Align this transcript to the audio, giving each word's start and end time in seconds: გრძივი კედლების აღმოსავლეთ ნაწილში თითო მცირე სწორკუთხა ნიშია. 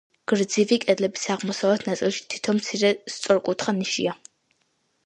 გრძივი 0.31 0.77
კედლების 0.85 1.27
აღმოსავლეთ 1.35 1.85
ნაწილში 1.91 2.25
თითო 2.35 2.57
მცირე 2.63 2.93
სწორკუთხა 3.19 3.79
ნიშია. 3.83 4.19